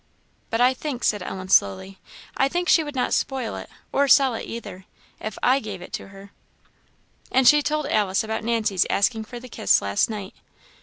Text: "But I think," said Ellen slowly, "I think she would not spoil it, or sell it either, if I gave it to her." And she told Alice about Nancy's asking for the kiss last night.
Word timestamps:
"But 0.49 0.59
I 0.61 0.73
think," 0.73 1.03
said 1.03 1.21
Ellen 1.21 1.49
slowly, 1.49 1.99
"I 2.35 2.49
think 2.49 2.67
she 2.67 2.83
would 2.83 2.95
not 2.95 3.13
spoil 3.13 3.55
it, 3.55 3.69
or 3.91 4.07
sell 4.07 4.33
it 4.33 4.47
either, 4.47 4.85
if 5.19 5.37
I 5.43 5.59
gave 5.59 5.79
it 5.79 5.93
to 5.93 6.07
her." 6.07 6.31
And 7.31 7.47
she 7.47 7.61
told 7.61 7.85
Alice 7.85 8.23
about 8.23 8.43
Nancy's 8.43 8.87
asking 8.89 9.25
for 9.25 9.39
the 9.39 9.47
kiss 9.47 9.79
last 9.79 10.09
night. 10.09 10.33